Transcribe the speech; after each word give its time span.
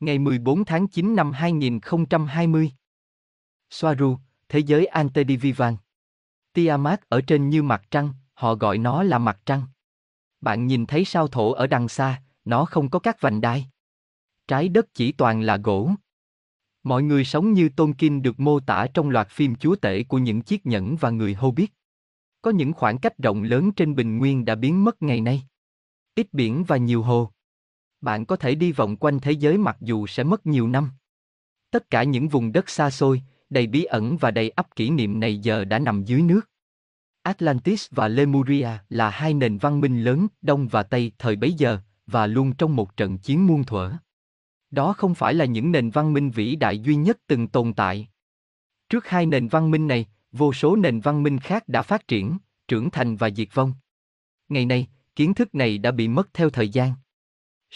Ngày 0.00 0.18
14 0.18 0.64
tháng 0.64 0.88
9 0.88 1.16
năm 1.16 1.32
2020. 1.32 2.72
Soaru, 3.70 4.16
thế 4.48 4.58
giới 4.58 4.86
Antedivivan. 4.86 5.76
Tiamat 6.52 7.08
ở 7.08 7.20
trên 7.20 7.50
như 7.50 7.62
mặt 7.62 7.82
trăng, 7.90 8.12
họ 8.34 8.54
gọi 8.54 8.78
nó 8.78 9.02
là 9.02 9.18
mặt 9.18 9.40
trăng. 9.46 9.62
Bạn 10.40 10.66
nhìn 10.66 10.86
thấy 10.86 11.04
sao 11.04 11.28
thổ 11.28 11.52
ở 11.52 11.66
đằng 11.66 11.88
xa, 11.88 12.22
nó 12.44 12.64
không 12.64 12.90
có 12.90 12.98
các 12.98 13.20
vành 13.20 13.40
đai. 13.40 13.66
Trái 14.48 14.68
đất 14.68 14.86
chỉ 14.94 15.12
toàn 15.12 15.40
là 15.40 15.56
gỗ. 15.56 15.90
Mọi 16.82 17.02
người 17.02 17.24
sống 17.24 17.52
như 17.52 17.68
Tôn 17.68 17.92
Kim 17.92 18.22
được 18.22 18.40
mô 18.40 18.60
tả 18.60 18.86
trong 18.94 19.10
loạt 19.10 19.28
phim 19.28 19.54
chúa 19.54 19.76
tể 19.76 20.02
của 20.02 20.18
những 20.18 20.42
chiếc 20.42 20.66
nhẫn 20.66 20.96
và 20.96 21.10
người 21.10 21.34
Hobbit. 21.34 21.70
Có 22.42 22.50
những 22.50 22.72
khoảng 22.72 22.98
cách 22.98 23.18
rộng 23.18 23.42
lớn 23.42 23.72
trên 23.72 23.94
bình 23.94 24.18
nguyên 24.18 24.44
đã 24.44 24.54
biến 24.54 24.84
mất 24.84 25.02
ngày 25.02 25.20
nay. 25.20 25.42
Ít 26.14 26.26
biển 26.32 26.64
và 26.64 26.76
nhiều 26.76 27.02
hồ. 27.02 27.30
Bạn 28.06 28.24
có 28.24 28.36
thể 28.36 28.54
đi 28.54 28.72
vòng 28.72 28.96
quanh 28.96 29.20
thế 29.20 29.32
giới 29.32 29.58
mặc 29.58 29.76
dù 29.80 30.06
sẽ 30.06 30.24
mất 30.24 30.46
nhiều 30.46 30.68
năm. 30.68 30.90
Tất 31.70 31.90
cả 31.90 32.02
những 32.02 32.28
vùng 32.28 32.52
đất 32.52 32.68
xa 32.68 32.90
xôi, 32.90 33.22
đầy 33.50 33.66
bí 33.66 33.84
ẩn 33.84 34.16
và 34.16 34.30
đầy 34.30 34.50
ắp 34.50 34.76
kỷ 34.76 34.90
niệm 34.90 35.20
này 35.20 35.38
giờ 35.38 35.64
đã 35.64 35.78
nằm 35.78 36.04
dưới 36.04 36.22
nước. 36.22 36.40
Atlantis 37.22 37.86
và 37.90 38.08
Lemuria 38.08 38.68
là 38.88 39.10
hai 39.10 39.34
nền 39.34 39.58
văn 39.58 39.80
minh 39.80 40.04
lớn, 40.04 40.26
Đông 40.42 40.68
và 40.68 40.82
Tây 40.82 41.12
thời 41.18 41.36
bấy 41.36 41.52
giờ, 41.52 41.78
và 42.06 42.26
luôn 42.26 42.52
trong 42.52 42.76
một 42.76 42.96
trận 42.96 43.18
chiến 43.18 43.46
muôn 43.46 43.64
thuở. 43.64 43.92
Đó 44.70 44.92
không 44.92 45.14
phải 45.14 45.34
là 45.34 45.44
những 45.44 45.72
nền 45.72 45.90
văn 45.90 46.12
minh 46.12 46.30
vĩ 46.30 46.56
đại 46.56 46.78
duy 46.78 46.96
nhất 46.96 47.18
từng 47.26 47.48
tồn 47.48 47.72
tại. 47.72 48.08
Trước 48.88 49.06
hai 49.06 49.26
nền 49.26 49.48
văn 49.48 49.70
minh 49.70 49.88
này, 49.88 50.06
vô 50.32 50.52
số 50.52 50.76
nền 50.76 51.00
văn 51.00 51.22
minh 51.22 51.38
khác 51.38 51.68
đã 51.68 51.82
phát 51.82 52.08
triển, 52.08 52.38
trưởng 52.68 52.90
thành 52.90 53.16
và 53.16 53.30
diệt 53.30 53.48
vong. 53.54 53.72
Ngày 54.48 54.66
nay, 54.66 54.86
kiến 55.16 55.34
thức 55.34 55.54
này 55.54 55.78
đã 55.78 55.90
bị 55.90 56.08
mất 56.08 56.34
theo 56.34 56.50
thời 56.50 56.68
gian. 56.68 56.92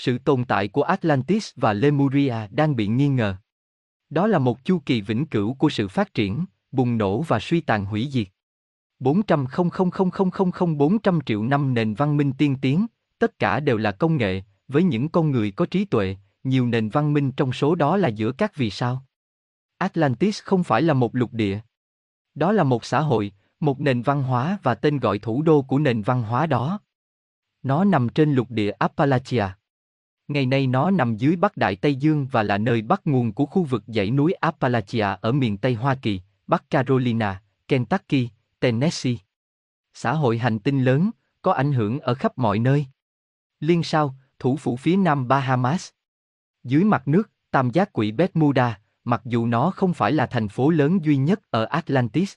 Sự 0.00 0.18
tồn 0.18 0.45
tại 0.45 0.68
của 0.68 0.82
Atlantis 0.82 1.50
và 1.56 1.72
Lemuria 1.72 2.34
đang 2.50 2.77
bị 2.77 2.86
nghi 2.86 3.08
ngờ. 3.08 3.36
Đó 4.10 4.27
là 4.27 4.38
một 4.38 4.64
chu 4.64 4.78
kỳ 4.86 5.00
vĩnh 5.00 5.27
cửu 5.27 5.54
của 5.54 5.68
sự 5.68 5.88
phát 5.88 6.14
triển, 6.14 6.44
bùng 6.72 6.98
nổ 6.98 7.22
và 7.22 7.38
suy 7.41 7.61
tàn 7.61 7.84
hủy 7.84 8.08
diệt. 8.12 8.28
400 8.98 9.47
400 10.77 11.20
triệu 11.27 11.42
năm 11.42 11.75
nền 11.75 11.94
văn 11.94 12.16
minh 12.16 12.33
tiên 12.33 12.56
tiến, 12.62 12.86
tất 13.19 13.38
cả 13.38 13.60
đều 13.60 13.77
là 13.77 13.92
công 13.92 14.16
nghệ, 14.16 14.42
với 14.69 14.83
những 14.83 15.08
con 15.08 15.30
người 15.30 15.50
có 15.50 15.66
trí 15.66 15.84
tuệ, 15.84 16.16
nhiều 16.44 16.66
nền 16.66 16.88
văn 16.88 17.12
minh 17.12 17.32
trong 17.32 17.53
số 17.53 17.75
đó 17.75 17.97
là 17.97 18.08
giữa 18.08 18.32
các 18.32 18.56
vì 18.56 18.70
sao. 18.70 19.05
Atlantis 19.78 20.42
không 20.42 20.64
phải 20.64 20.82
là 20.82 20.94
một 20.94 21.16
lục 21.16 21.32
địa. 21.32 21.60
Đó 22.34 22.53
là 22.53 22.64
một 22.64 22.84
xã 22.84 23.00
hội, 23.00 23.32
một 23.60 23.80
nền 23.80 24.03
văn 24.03 24.22
hóa 24.22 24.58
và 24.62 24.75
tên 24.75 24.98
gọi 24.98 25.19
thủ 25.19 25.42
đô 25.42 25.62
của 25.62 25.78
nền 25.78 26.03
văn 26.03 26.22
hóa 26.22 26.47
đó. 26.47 26.80
Nó 27.62 27.84
nằm 27.84 28.08
trên 28.08 28.34
lục 28.34 28.50
địa 28.50 28.70
Appalachia. 28.70 29.59
Ngày 30.31 30.47
nay 30.47 30.67
nó 30.67 30.91
nằm 30.91 31.17
dưới 31.17 31.36
Bắc 31.36 31.56
Đại 31.56 31.77
Tây 31.77 31.95
Dương 31.95 32.27
và 32.31 32.42
là 32.42 32.59
nơi 32.59 32.83
bắt 32.83 33.00
nguồn 33.05 33.33
của 33.33 33.47
khu 33.47 33.62
vực 33.62 33.83
dãy 33.86 34.11
núi 34.11 34.33
Appalachia 34.33 35.06
ở 35.20 35.33
miền 35.33 35.59
Tây 35.59 35.75
Hoa 35.75 35.95
Kỳ, 35.95 36.20
Bắc 36.47 36.70
Carolina, 36.70 37.42
Kentucky, 37.69 38.28
Tennessee. 38.61 39.14
Xã 39.95 40.12
hội 40.12 40.39
hành 40.39 40.59
tinh 40.59 40.84
lớn, 40.84 41.11
có 41.42 41.53
ảnh 41.53 41.72
hưởng 41.72 42.00
ở 42.00 42.14
khắp 42.14 42.39
mọi 42.39 42.59
nơi. 42.59 42.87
Liên 43.61 43.83
sao, 43.83 44.14
thủ 44.39 44.56
phủ 44.56 44.77
phía 44.77 44.97
nam 44.97 45.28
Bahamas. 45.28 45.91
Dưới 46.65 46.84
mặt 46.84 47.09
nước, 47.09 47.31
tam 47.50 47.70
giác 47.70 47.92
quỷ 47.92 48.12
Bermuda, 48.12 48.81
mặc 49.05 49.22
dù 49.25 49.47
nó 49.47 49.70
không 49.70 49.94
phải 49.94 50.12
là 50.12 50.27
thành 50.27 50.48
phố 50.48 50.70
lớn 50.70 51.05
duy 51.05 51.17
nhất 51.17 51.41
ở 51.50 51.65
Atlantis. 51.65 52.34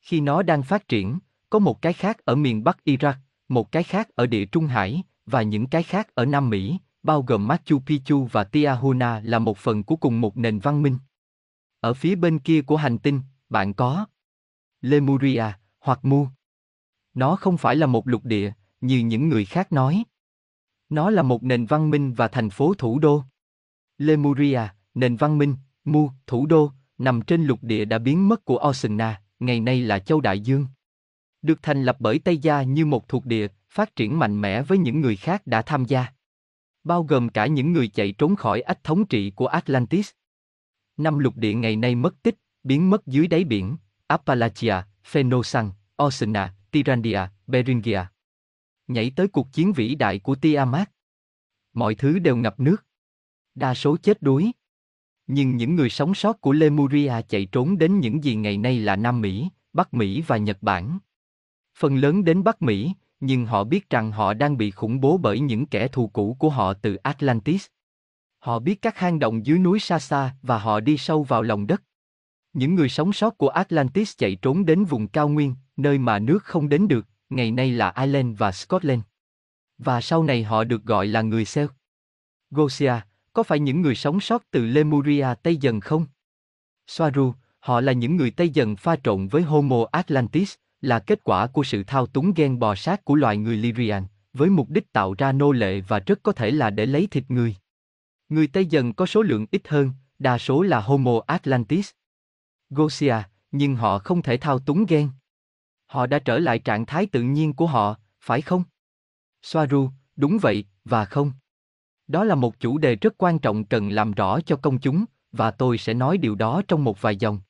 Khi 0.00 0.20
nó 0.20 0.42
đang 0.42 0.62
phát 0.62 0.88
triển, 0.88 1.18
có 1.50 1.58
một 1.58 1.82
cái 1.82 1.92
khác 1.92 2.18
ở 2.24 2.34
miền 2.34 2.64
Bắc 2.64 2.78
Iraq, 2.84 3.14
một 3.48 3.72
cái 3.72 3.82
khác 3.82 4.08
ở 4.14 4.26
địa 4.26 4.44
Trung 4.44 4.66
Hải, 4.66 5.02
và 5.26 5.42
những 5.42 5.66
cái 5.66 5.82
khác 5.82 6.14
ở 6.14 6.24
Nam 6.24 6.50
Mỹ, 6.50 6.78
bao 7.04 7.22
gồm 7.22 7.46
Machu 7.46 7.78
Picchu 7.86 8.24
và 8.24 8.44
Tiahuna 8.44 9.20
là 9.24 9.38
một 9.38 9.58
phần 9.58 9.82
của 9.82 9.96
cùng 9.96 10.20
một 10.20 10.36
nền 10.36 10.58
văn 10.58 10.82
minh. 10.82 10.98
Ở 11.80 11.94
phía 11.94 12.14
bên 12.14 12.38
kia 12.38 12.62
của 12.62 12.76
hành 12.76 12.98
tinh, 12.98 13.20
bạn 13.48 13.74
có 13.74 14.06
Lemuria, 14.80 15.44
hoặc 15.80 16.04
Mu. 16.04 16.26
Nó 17.14 17.36
không 17.36 17.58
phải 17.58 17.76
là 17.76 17.86
một 17.86 18.08
lục 18.08 18.24
địa, 18.24 18.52
như 18.80 18.98
những 18.98 19.28
người 19.28 19.44
khác 19.44 19.72
nói. 19.72 20.04
Nó 20.88 21.10
là 21.10 21.22
một 21.22 21.42
nền 21.42 21.66
văn 21.66 21.90
minh 21.90 22.14
và 22.14 22.28
thành 22.28 22.50
phố 22.50 22.74
thủ 22.74 22.98
đô. 22.98 23.22
Lemuria, 23.98 24.60
nền 24.94 25.16
văn 25.16 25.38
minh, 25.38 25.56
Mu, 25.84 26.10
thủ 26.26 26.46
đô, 26.46 26.72
nằm 26.98 27.22
trên 27.22 27.44
lục 27.44 27.58
địa 27.62 27.84
đã 27.84 27.98
biến 27.98 28.28
mất 28.28 28.44
của 28.44 28.68
Osina, 28.68 29.20
ngày 29.38 29.60
nay 29.60 29.80
là 29.80 29.98
châu 29.98 30.20
Đại 30.20 30.40
Dương. 30.40 30.66
Được 31.42 31.62
thành 31.62 31.84
lập 31.84 31.96
bởi 31.98 32.18
Tây 32.18 32.38
Gia 32.38 32.62
như 32.62 32.86
một 32.86 33.08
thuộc 33.08 33.26
địa, 33.26 33.48
phát 33.70 33.96
triển 33.96 34.18
mạnh 34.18 34.40
mẽ 34.40 34.62
với 34.62 34.78
những 34.78 35.00
người 35.00 35.16
khác 35.16 35.46
đã 35.46 35.62
tham 35.62 35.84
gia. 35.84 36.13
Bao 36.84 37.02
gồm 37.04 37.28
cả 37.28 37.46
những 37.46 37.72
người 37.72 37.88
chạy 37.88 38.12
trốn 38.12 38.36
khỏi 38.36 38.60
ách 38.60 38.84
thống 38.84 39.06
trị 39.06 39.30
của 39.30 39.46
Atlantis. 39.46 40.10
Năm 40.96 41.18
lục 41.18 41.36
địa 41.36 41.54
ngày 41.54 41.76
nay 41.76 41.94
mất 41.94 42.22
tích, 42.22 42.36
biến 42.62 42.90
mất 42.90 43.06
dưới 43.06 43.26
đáy 43.26 43.44
biển, 43.44 43.76
Appalachia, 44.06 44.74
Phenosan, 45.04 45.70
Osina, 46.02 46.54
Tyrandia, 46.70 47.20
Beringia. 47.46 48.10
Nhảy 48.86 49.12
tới 49.16 49.28
cuộc 49.28 49.52
chiến 49.52 49.72
vĩ 49.72 49.94
đại 49.94 50.18
của 50.18 50.34
Tiamat. 50.34 50.90
Mọi 51.72 51.94
thứ 51.94 52.18
đều 52.18 52.36
ngập 52.36 52.60
nước. 52.60 52.86
Đa 53.54 53.74
số 53.74 53.96
chết 53.96 54.22
đuối. 54.22 54.52
Nhưng 55.26 55.56
những 55.56 55.74
người 55.74 55.90
sống 55.90 56.14
sót 56.14 56.40
của 56.40 56.52
Lemuria 56.52 57.12
chạy 57.28 57.46
trốn 57.46 57.78
đến 57.78 58.00
những 58.00 58.24
gì 58.24 58.34
ngày 58.34 58.58
nay 58.58 58.78
là 58.78 58.96
Nam 58.96 59.20
Mỹ, 59.20 59.48
Bắc 59.72 59.94
Mỹ 59.94 60.22
và 60.26 60.36
Nhật 60.36 60.58
Bản. 60.60 60.98
Phần 61.78 61.96
lớn 61.96 62.24
đến 62.24 62.44
Bắc 62.44 62.62
Mỹ, 62.62 62.92
nhưng 63.20 63.46
họ 63.46 63.64
biết 63.64 63.90
rằng 63.90 64.12
họ 64.12 64.34
đang 64.34 64.56
bị 64.56 64.70
khủng 64.70 65.00
bố 65.00 65.16
bởi 65.18 65.40
những 65.40 65.66
kẻ 65.66 65.88
thù 65.88 66.06
cũ 66.06 66.36
của 66.38 66.50
họ 66.50 66.74
từ 66.74 66.94
Atlantis. 66.94 67.66
Họ 68.38 68.58
biết 68.58 68.82
các 68.82 68.98
hang 68.98 69.18
động 69.18 69.46
dưới 69.46 69.58
núi 69.58 69.80
xa 69.80 69.98
xa 69.98 70.34
và 70.42 70.58
họ 70.58 70.80
đi 70.80 70.96
sâu 70.96 71.22
vào 71.22 71.42
lòng 71.42 71.66
đất. 71.66 71.82
Những 72.52 72.74
người 72.74 72.88
sống 72.88 73.12
sót 73.12 73.38
của 73.38 73.48
Atlantis 73.48 74.16
chạy 74.16 74.36
trốn 74.36 74.64
đến 74.64 74.84
vùng 74.84 75.08
cao 75.08 75.28
nguyên, 75.28 75.54
nơi 75.76 75.98
mà 75.98 76.18
nước 76.18 76.44
không 76.44 76.68
đến 76.68 76.88
được, 76.88 77.06
ngày 77.30 77.50
nay 77.50 77.70
là 77.70 77.92
Ireland 77.96 78.38
và 78.38 78.52
Scotland. 78.52 79.02
Và 79.78 80.00
sau 80.00 80.22
này 80.22 80.42
họ 80.42 80.64
được 80.64 80.84
gọi 80.84 81.06
là 81.06 81.22
người 81.22 81.44
Celt. 81.54 81.70
Gosia, 82.50 82.94
có 83.32 83.42
phải 83.42 83.58
những 83.58 83.82
người 83.82 83.94
sống 83.94 84.20
sót 84.20 84.50
từ 84.50 84.66
Lemuria 84.66 85.26
Tây 85.42 85.56
dần 85.56 85.80
không? 85.80 86.06
Soaru, 86.86 87.34
họ 87.58 87.80
là 87.80 87.92
những 87.92 88.16
người 88.16 88.30
Tây 88.30 88.48
dần 88.48 88.76
pha 88.76 88.96
trộn 88.96 89.26
với 89.26 89.42
Homo 89.42 89.86
Atlantis, 89.92 90.54
là 90.84 90.98
kết 90.98 91.24
quả 91.24 91.46
của 91.46 91.64
sự 91.64 91.84
thao 91.86 92.06
túng 92.06 92.34
gen 92.34 92.58
bò 92.58 92.74
sát 92.74 93.04
của 93.04 93.14
loài 93.14 93.36
người 93.36 93.56
Lyrian, 93.56 94.04
với 94.32 94.50
mục 94.50 94.70
đích 94.70 94.92
tạo 94.92 95.14
ra 95.18 95.32
nô 95.32 95.52
lệ 95.52 95.80
và 95.80 95.98
rất 95.98 96.22
có 96.22 96.32
thể 96.32 96.50
là 96.50 96.70
để 96.70 96.86
lấy 96.86 97.06
thịt 97.06 97.24
người. 97.28 97.56
Người 98.28 98.46
Tây 98.46 98.66
dần 98.66 98.92
có 98.92 99.06
số 99.06 99.22
lượng 99.22 99.46
ít 99.50 99.68
hơn, 99.68 99.90
đa 100.18 100.38
số 100.38 100.62
là 100.62 100.80
Homo 100.80 101.20
Atlantis. 101.26 101.90
Gosia, 102.70 103.16
nhưng 103.52 103.76
họ 103.76 103.98
không 103.98 104.22
thể 104.22 104.36
thao 104.36 104.58
túng 104.58 104.86
gen. 104.88 105.08
Họ 105.86 106.06
đã 106.06 106.18
trở 106.18 106.38
lại 106.38 106.58
trạng 106.58 106.86
thái 106.86 107.06
tự 107.06 107.22
nhiên 107.22 107.52
của 107.52 107.66
họ, 107.66 107.96
phải 108.20 108.40
không? 108.40 108.64
Soaru, 109.42 109.90
đúng 110.16 110.38
vậy, 110.42 110.64
và 110.84 111.04
không. 111.04 111.32
Đó 112.06 112.24
là 112.24 112.34
một 112.34 112.60
chủ 112.60 112.78
đề 112.78 112.96
rất 112.96 113.14
quan 113.18 113.38
trọng 113.38 113.64
cần 113.64 113.88
làm 113.88 114.12
rõ 114.12 114.40
cho 114.40 114.56
công 114.56 114.78
chúng, 114.78 115.04
và 115.32 115.50
tôi 115.50 115.78
sẽ 115.78 115.94
nói 115.94 116.18
điều 116.18 116.34
đó 116.34 116.62
trong 116.68 116.84
một 116.84 117.02
vài 117.02 117.16
dòng. 117.16 117.40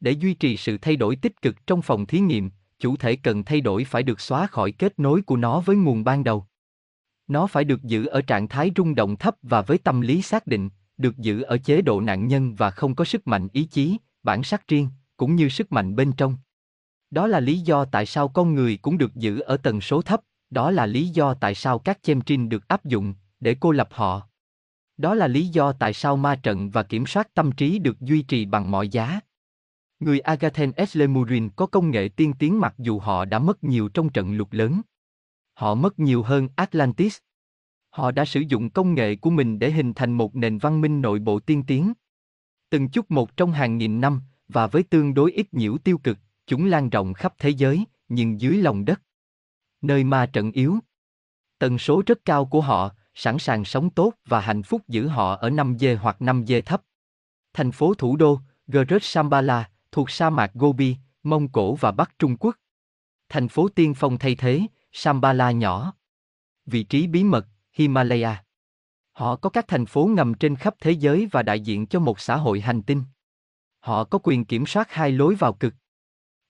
Để 0.00 0.10
duy 0.10 0.34
trì 0.34 0.56
sự 0.56 0.78
thay 0.78 0.96
đổi 0.96 1.16
tích 1.16 1.42
cực 1.42 1.66
trong 1.66 1.82
phòng 1.82 2.06
thí 2.06 2.20
nghiệm, 2.20 2.50
chủ 2.80 2.96
thể 2.96 3.16
cần 3.16 3.44
thay 3.44 3.60
đổi 3.60 3.84
phải 3.84 4.02
được 4.02 4.20
xóa 4.20 4.46
khỏi 4.46 4.72
kết 4.72 4.98
nối 4.98 5.22
của 5.22 5.36
nó 5.36 5.60
với 5.60 5.76
nguồn 5.76 6.04
ban 6.04 6.24
đầu. 6.24 6.46
Nó 7.28 7.46
phải 7.46 7.64
được 7.64 7.82
giữ 7.82 8.06
ở 8.06 8.22
trạng 8.22 8.48
thái 8.48 8.70
rung 8.76 8.94
động 8.94 9.16
thấp 9.16 9.34
và 9.42 9.62
với 9.62 9.78
tâm 9.78 10.00
lý 10.00 10.22
xác 10.22 10.46
định, 10.46 10.68
được 10.96 11.18
giữ 11.18 11.42
ở 11.42 11.58
chế 11.58 11.82
độ 11.82 12.00
nạn 12.00 12.28
nhân 12.28 12.54
và 12.54 12.70
không 12.70 12.94
có 12.94 13.04
sức 13.04 13.26
mạnh 13.26 13.48
ý 13.52 13.64
chí, 13.64 13.96
bản 14.22 14.42
sắc 14.42 14.68
riêng, 14.68 14.88
cũng 15.16 15.36
như 15.36 15.48
sức 15.48 15.72
mạnh 15.72 15.96
bên 15.96 16.12
trong. 16.12 16.36
Đó 17.10 17.26
là 17.26 17.40
lý 17.40 17.58
do 17.58 17.84
tại 17.84 18.06
sao 18.06 18.28
con 18.28 18.54
người 18.54 18.76
cũng 18.76 18.98
được 18.98 19.14
giữ 19.14 19.40
ở 19.40 19.56
tần 19.56 19.80
số 19.80 20.02
thấp, 20.02 20.20
đó 20.50 20.70
là 20.70 20.86
lý 20.86 21.08
do 21.08 21.34
tại 21.34 21.54
sao 21.54 21.78
các 21.78 22.02
chemtrin 22.02 22.48
được 22.48 22.68
áp 22.68 22.84
dụng, 22.84 23.14
để 23.40 23.56
cô 23.60 23.72
lập 23.72 23.88
họ. 23.92 24.22
Đó 24.96 25.14
là 25.14 25.28
lý 25.28 25.46
do 25.46 25.72
tại 25.72 25.92
sao 25.92 26.16
ma 26.16 26.36
trận 26.36 26.70
và 26.70 26.82
kiểm 26.82 27.06
soát 27.06 27.34
tâm 27.34 27.52
trí 27.52 27.78
được 27.78 28.00
duy 28.00 28.22
trì 28.22 28.44
bằng 28.44 28.70
mọi 28.70 28.88
giá. 28.88 29.20
Người 30.00 30.20
Agathen 30.20 30.72
Eslemurin 30.72 31.48
có 31.56 31.66
công 31.66 31.90
nghệ 31.90 32.08
tiên 32.16 32.32
tiến 32.38 32.60
mặc 32.60 32.74
dù 32.78 32.98
họ 32.98 33.24
đã 33.24 33.38
mất 33.38 33.64
nhiều 33.64 33.88
trong 33.88 34.12
trận 34.12 34.32
lục 34.32 34.48
lớn. 34.52 34.80
Họ 35.54 35.74
mất 35.74 35.98
nhiều 35.98 36.22
hơn 36.22 36.48
Atlantis. 36.56 37.18
Họ 37.90 38.10
đã 38.10 38.24
sử 38.24 38.40
dụng 38.40 38.70
công 38.70 38.94
nghệ 38.94 39.16
của 39.16 39.30
mình 39.30 39.58
để 39.58 39.70
hình 39.70 39.94
thành 39.94 40.12
một 40.12 40.36
nền 40.36 40.58
văn 40.58 40.80
minh 40.80 41.02
nội 41.02 41.18
bộ 41.18 41.40
tiên 41.40 41.62
tiến. 41.66 41.92
Từng 42.70 42.88
chút 42.88 43.10
một 43.10 43.36
trong 43.36 43.52
hàng 43.52 43.78
nghìn 43.78 44.00
năm, 44.00 44.20
và 44.48 44.66
với 44.66 44.82
tương 44.82 45.14
đối 45.14 45.32
ít 45.32 45.54
nhiễu 45.54 45.78
tiêu 45.78 45.98
cực, 45.98 46.18
chúng 46.46 46.66
lan 46.66 46.90
rộng 46.90 47.14
khắp 47.14 47.34
thế 47.38 47.50
giới, 47.50 47.84
nhưng 48.08 48.40
dưới 48.40 48.56
lòng 48.56 48.84
đất. 48.84 49.02
Nơi 49.82 50.04
ma 50.04 50.26
trận 50.26 50.52
yếu. 50.52 50.78
Tần 51.58 51.78
số 51.78 52.02
rất 52.06 52.24
cao 52.24 52.46
của 52.46 52.60
họ, 52.60 52.90
sẵn 53.14 53.38
sàng 53.38 53.64
sống 53.64 53.90
tốt 53.90 54.12
và 54.26 54.40
hạnh 54.40 54.62
phúc 54.62 54.82
giữ 54.88 55.06
họ 55.06 55.36
ở 55.36 55.50
5G 55.50 55.96
hoặc 55.98 56.16
5G 56.20 56.62
thấp. 56.62 56.82
Thành 57.52 57.72
phố 57.72 57.94
thủ 57.94 58.16
đô, 58.16 58.40
Gerard 58.66 59.04
Sambala, 59.04 59.70
thuộc 59.92 60.10
sa 60.10 60.30
mạc 60.30 60.50
Gobi, 60.54 60.96
Mông 61.22 61.48
Cổ 61.48 61.74
và 61.74 61.92
Bắc 61.92 62.18
Trung 62.18 62.36
Quốc. 62.36 62.56
Thành 63.28 63.48
phố 63.48 63.68
tiên 63.68 63.94
phong 63.94 64.18
thay 64.18 64.34
thế, 64.34 64.60
Sambala 64.92 65.50
nhỏ. 65.50 65.94
Vị 66.66 66.82
trí 66.82 67.06
bí 67.06 67.24
mật, 67.24 67.46
Himalaya. 67.72 68.44
Họ 69.12 69.36
có 69.36 69.50
các 69.50 69.64
thành 69.68 69.86
phố 69.86 70.06
ngầm 70.06 70.34
trên 70.34 70.56
khắp 70.56 70.74
thế 70.80 70.90
giới 70.90 71.28
và 71.32 71.42
đại 71.42 71.60
diện 71.60 71.86
cho 71.86 72.00
một 72.00 72.20
xã 72.20 72.36
hội 72.36 72.60
hành 72.60 72.82
tinh. 72.82 73.02
Họ 73.80 74.04
có 74.04 74.18
quyền 74.22 74.44
kiểm 74.44 74.66
soát 74.66 74.92
hai 74.92 75.12
lối 75.12 75.34
vào 75.34 75.52
cực. 75.52 75.74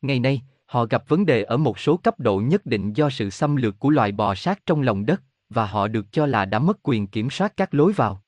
Ngày 0.03 0.21
nay, 0.21 0.43
họ 0.67 0.85
gặp 0.85 1.09
vấn 1.09 1.27
đề 1.27 1.43
ở 1.43 1.57
một 1.57 1.79
số 1.79 1.97
cấp 1.97 2.21
độ 2.21 2.39
nhất 2.41 2.67
định 2.67 2.93
do 2.93 3.11
sự 3.11 3.31
xâm 3.31 3.57
lược 3.57 3.79
của 3.79 3.91
loài 3.91 4.13
bò 4.13 4.35
sát 4.35 4.67
trong 4.67 4.83
lòng 4.83 5.07
đất, 5.07 5.23
và 5.49 5.67
họ 5.67 5.89
được 5.89 6.13
cho 6.13 6.27
là 6.27 6.45
đã 6.45 6.59
mất 6.59 6.79
quyền 6.83 7.07
kiểm 7.07 7.31
soát 7.31 7.57
các 7.57 7.75
lối 7.75 7.93
vào. 7.93 8.23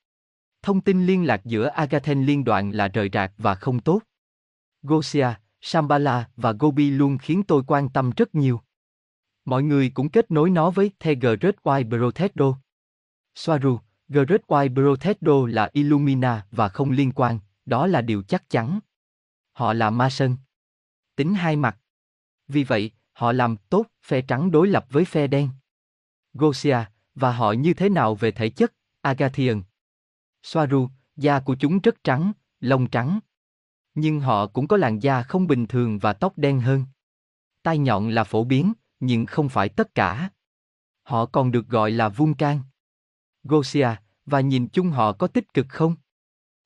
Thông 0.63 0.81
tin 0.81 1.07
liên 1.07 1.27
lạc 1.27 1.45
giữa 1.45 1.69
Agathen 1.69 2.25
liên 2.25 2.45
đoạn 2.45 2.71
là 2.71 2.89
rời 2.89 3.11
rạc 3.13 3.33
và 3.39 3.55
không 3.55 3.81
tốt. 3.81 4.01
Gosia, 4.83 5.29
Shambhala 5.61 6.29
và 6.37 6.53
Gobi 6.53 6.91
luôn 6.91 7.19
khiến 7.19 7.43
tôi 7.43 7.63
quan 7.67 7.89
tâm 7.89 8.11
rất 8.17 8.35
nhiều. 8.35 8.61
Mọi 9.45 9.63
người 9.63 9.91
cũng 9.91 10.09
kết 10.09 10.31
nối 10.31 10.51
nó 10.51 10.71
với 10.71 10.91
The 11.01 11.15
Great 11.15 11.57
White 11.63 11.89
Protector. 11.89 12.55
Swaru, 13.35 13.79
Great 14.09 14.41
White 14.47 14.75
Protector 14.75 15.49
là 15.49 15.71
Illumina 15.73 16.47
và 16.51 16.69
không 16.69 16.91
liên 16.91 17.13
quan, 17.13 17.39
đó 17.67 17.87
là 17.87 18.01
điều 18.01 18.23
chắc 18.23 18.51
chắn. 18.51 18.81
Họ 19.53 19.73
là 19.73 19.91
ma 19.91 20.11
sơn. 20.11 20.37
Tính 21.17 21.35
hai 21.35 21.57
mặt. 21.57 21.79
Vì 22.49 22.65
vậy, 22.65 22.91
họ 23.13 23.33
làm 23.33 23.57
tốt 23.57 23.87
phe 24.05 24.23
trắng 24.23 24.51
đối 24.51 24.69
lập 24.69 24.87
với 24.91 25.05
phe 25.05 25.27
đen. 25.27 25.49
Gosia, 26.35 26.79
và 27.15 27.33
họ 27.33 27.53
như 27.53 27.75
thế 27.75 27.89
nào 27.89 28.15
về 28.15 28.31
thể 28.31 28.49
chất, 28.49 28.73
Agathian. 29.01 29.63
Swaru, 30.43 30.89
da 31.17 31.41
của 31.41 31.55
chúng 31.55 31.79
rất 31.79 32.05
trắng, 32.05 32.33
lông 32.61 32.91
trắng. 32.91 33.21
Nhưng 33.95 34.21
họ 34.21 34.47
cũng 34.47 34.69
có 34.69 34.77
làn 34.77 35.03
da 35.03 35.23
không 35.23 35.47
bình 35.47 35.67
thường 35.67 35.99
và 35.99 36.13
tóc 36.13 36.39
đen 36.39 36.61
hơn. 36.61 36.85
Tai 37.63 37.79
nhọn 37.79 38.09
là 38.09 38.25
phổ 38.25 38.45
biến, 38.45 38.73
nhưng 39.01 39.27
không 39.27 39.49
phải 39.49 39.69
tất 39.69 39.95
cả. 39.95 40.31
Họ 41.03 41.27
còn 41.27 41.51
được 41.51 41.69
gọi 41.69 41.91
là 41.91 42.09
vulcan. 42.09 42.61
Gosia, 43.45 43.89
và 44.27 44.41
nhìn 44.41 44.69
chung 44.69 44.91
họ 44.91 45.13
có 45.13 45.27
tích 45.27 45.55
cực 45.55 45.67
không? 45.69 45.97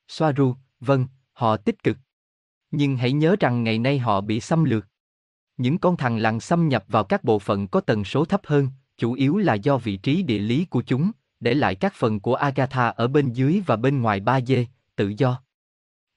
Soaru, 0.09 0.55
vâng, 0.81 1.07
họ 1.33 1.57
tích 1.57 1.83
cực. 1.83 1.97
Nhưng 2.71 2.97
hãy 2.97 3.13
nhớ 3.13 3.37
rằng 3.41 3.65
ngày 3.65 3.79
nay 3.79 3.99
họ 3.99 4.21
bị 4.21 4.41
xâm 4.41 4.65
lược. 4.65 4.87
Những 5.57 5.79
con 5.79 5.97
thằng 5.97 6.19
lằn 6.19 6.41
xâm 6.41 6.69
nhập 6.69 6.85
vào 6.89 7.05
các 7.05 7.25
bộ 7.25 7.39
phận 7.39 7.69
có 7.69 7.81
tần 7.81 8.05
số 8.05 8.25
thấp 8.25 8.41
hơn, 8.45 8.69
chủ 8.97 9.13
yếu 9.13 9.37
là 9.37 9.55
do 9.55 9.79
vị 9.79 9.97
trí 9.97 10.23
địa 10.23 10.39
lý 10.39 10.65
của 10.65 10.83
chúng, 10.83 11.11
để 11.41 11.55
lại 11.55 11.75
các 11.75 11.95
phần 11.95 12.21
của 12.21 12.35
Agatha 12.35 12.89
ở 12.89 13.09
bên 13.09 13.33
dưới 13.33 13.63
và 13.67 13.77
bên 13.77 14.03
ngoài 14.03 14.21
3 14.21 14.41
dê, 14.41 14.67
tự 14.97 15.13
do. 15.17 15.43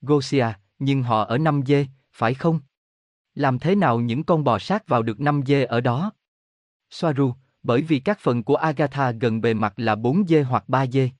Gosia, 0.02 0.46
nhưng 0.80 1.02
họ 1.02 1.24
ở 1.24 1.38
5 1.38 1.62
dê, 1.66 1.86
phải 2.12 2.34
không? 2.34 2.60
Làm 3.34 3.58
thế 3.58 3.74
nào 3.74 4.00
những 4.00 4.24
con 4.24 4.44
bò 4.44 4.58
sát 4.58 4.88
vào 4.88 5.02
được 5.02 5.20
5 5.20 5.42
dê 5.46 5.64
ở 5.64 5.80
đó? 5.80 6.12
Soaru, 6.90 7.34
bởi 7.62 7.82
vì 7.82 8.00
các 8.00 8.18
phần 8.20 8.42
của 8.42 8.56
Agatha 8.56 9.10
gần 9.10 9.40
bề 9.40 9.54
mặt 9.54 9.72
là 9.76 9.94
4 9.94 10.26
dê 10.28 10.42
hoặc 10.42 10.68
3 10.68 10.86
dê. 10.86 11.10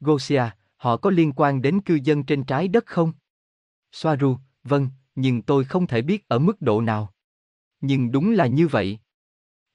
Gosia, 0.00 0.44
họ 0.76 0.96
có 0.96 1.10
liên 1.10 1.32
quan 1.32 1.62
đến 1.62 1.80
cư 1.80 1.98
dân 2.02 2.22
trên 2.24 2.44
trái 2.44 2.68
đất 2.68 2.86
không? 2.86 3.12
Soaru, 3.92 4.38
vâng, 4.64 4.88
nhưng 5.14 5.42
tôi 5.42 5.64
không 5.64 5.86
thể 5.86 6.02
biết 6.02 6.28
ở 6.28 6.38
mức 6.38 6.62
độ 6.62 6.80
nào. 6.80 7.12
Nhưng 7.80 8.12
đúng 8.12 8.32
là 8.32 8.46
như 8.46 8.68
vậy. 8.68 8.98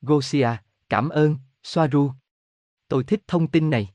Gosia, 0.02 0.50
cảm 0.90 1.10
ơn, 1.10 1.38
Soaru. 1.64 2.12
Tôi 2.88 3.04
thích 3.04 3.22
thông 3.28 3.48
tin 3.48 3.70
này. 3.70 3.94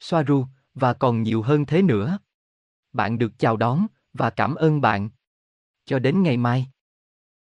Soaru, 0.00 0.46
và 0.74 0.94
còn 0.94 1.22
nhiều 1.22 1.42
hơn 1.42 1.66
thế 1.66 1.82
nữa. 1.82 2.18
Bạn 2.92 3.18
được 3.18 3.32
chào 3.38 3.56
đón, 3.56 3.86
và 4.18 4.30
cảm 4.30 4.54
ơn 4.54 4.80
bạn. 4.80 5.08
Cho 5.86 5.98
đến 5.98 6.22
ngày 6.22 6.36
mai. 6.36 6.66